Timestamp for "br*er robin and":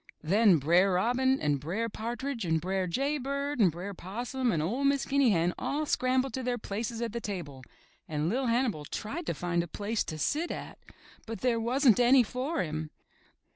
0.57-1.59